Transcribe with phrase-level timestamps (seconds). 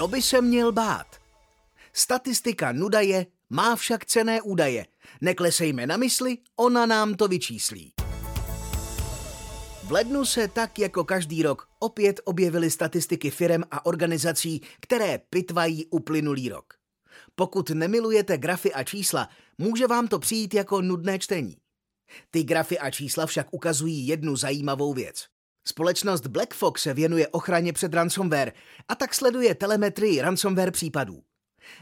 [0.00, 1.06] Kdo by se měl bát?
[1.92, 4.86] Statistika nuda je, má však cené údaje.
[5.20, 7.92] Neklesejme na mysli, ona nám to vyčíslí.
[9.84, 15.86] V lednu se tak jako každý rok opět objevily statistiky firem a organizací, které pitvají
[15.86, 16.74] uplynulý rok.
[17.34, 21.56] Pokud nemilujete grafy a čísla, může vám to přijít jako nudné čtení.
[22.30, 25.26] Ty grafy a čísla však ukazují jednu zajímavou věc.
[25.64, 28.52] Společnost BlackFox se věnuje ochraně před ransomware
[28.88, 31.22] a tak sleduje telemetrii ransomware případů.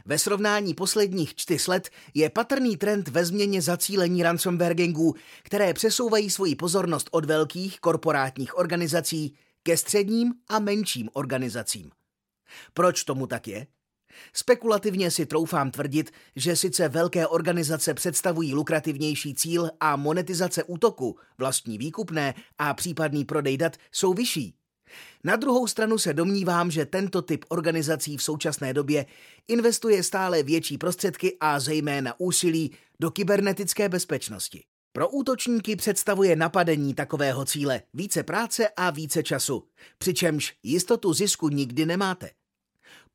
[0.05, 6.31] Ve srovnání posledních čtyř let je patrný trend ve změně zacílení ransomware gangů, které přesouvají
[6.31, 11.91] svoji pozornost od velkých korporátních organizací ke středním a menším organizacím.
[12.75, 13.67] Proč tomu tak je?
[14.33, 21.79] Spekulativně si troufám tvrdit, že sice velké organizace představují lukrativnější cíl a monetizace útoku, vlastní
[21.79, 24.55] výkupné a případný prodej dat jsou vyšší.
[25.25, 29.07] Na druhou stranu se domnívám, že tento typ organizací v současné době
[29.49, 34.65] investuje stále větší prostředky a zejména úsilí do kybernetické bezpečnosti.
[34.93, 39.65] Pro útočníky představuje napadení takového cíle více práce a více času,
[39.99, 42.31] přičemž jistotu zisku nikdy nemáte.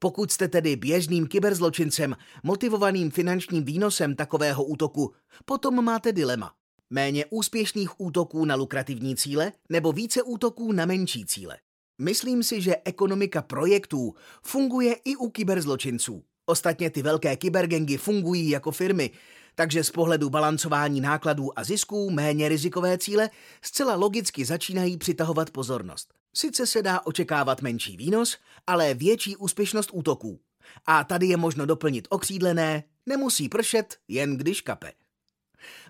[0.03, 5.13] Pokud jste tedy běžným kyberzločincem, motivovaným finančním výnosem takového útoku,
[5.45, 6.51] potom máte dilema.
[6.89, 11.57] Méně úspěšných útoků na lukrativní cíle nebo více útoků na menší cíle.
[12.01, 14.13] Myslím si, že ekonomika projektů
[14.45, 16.23] funguje i u kyberzločinců.
[16.45, 19.11] Ostatně ty velké kybergengy fungují jako firmy,
[19.55, 23.29] takže z pohledu balancování nákladů a zisků méně rizikové cíle
[23.61, 26.13] zcela logicky začínají přitahovat pozornost.
[26.35, 30.39] Sice se dá očekávat menší výnos, ale větší úspěšnost útoků.
[30.85, 34.91] A tady je možno doplnit okřídlené, nemusí pršet, jen když kape.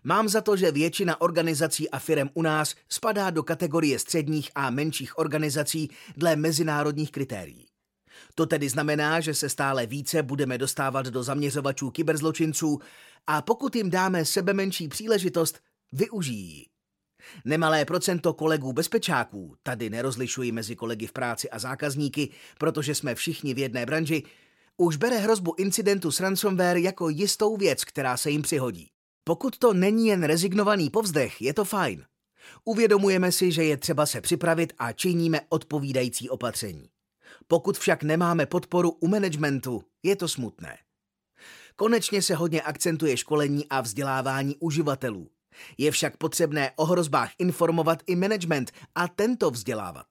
[0.04, 4.70] Mám za to, že většina organizací a firem u nás spadá do kategorie středních a
[4.70, 7.68] menších organizací dle mezinárodních kritérií.
[8.36, 12.80] To tedy znamená, že se stále více budeme dostávat do zaměřovačů kyberzločinců
[13.28, 15.60] a pokud jim dáme sebe menší příležitost,
[15.92, 16.66] využijí
[17.46, 23.54] Nemalé procento kolegů bezpečáků, tady nerozlišuji mezi kolegy v práci a zákazníky, protože jsme všichni
[23.54, 24.24] v jedné branži,
[24.78, 28.90] už bere hrozbu incidentu s ransomware jako jistou věc, která se jim přihodí.
[29.24, 32.06] Pokud to není jen rezignovaný povzdech, je to fajn.
[32.66, 36.90] Uvědomujeme si, že je třeba se připravit a činíme odpovídající opatření.
[37.48, 40.78] Pokud však nemáme podporu u managementu, je to smutné.
[41.76, 45.30] Konečně se hodně akcentuje školení a vzdělávání uživatelů.
[45.78, 50.06] Je však potřebné o hrozbách informovat i management a tento vzdělávat.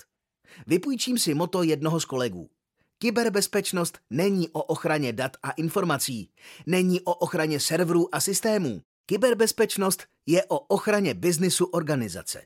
[0.67, 2.51] Vypůjčím si moto jednoho z kolegů.
[2.99, 6.31] Kyberbezpečnost není o ochraně dat a informací,
[6.67, 8.81] není o ochraně serverů a systémů.
[9.07, 12.43] Kyberbezpečnost je o ochraně biznisu organizace.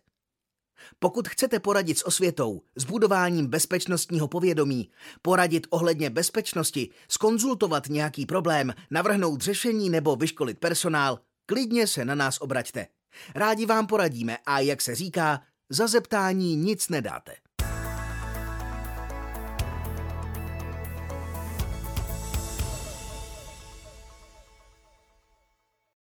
[0.98, 4.90] Pokud chcete poradit s osvětou, s budováním bezpečnostního povědomí,
[5.22, 12.40] poradit ohledně bezpečnosti, skonzultovat nějaký problém, navrhnout řešení nebo vyškolit personál, klidně se na nás
[12.40, 12.86] obraťte.
[13.34, 17.36] Rádi vám poradíme a jak se říká, za zeptání nic nedáte.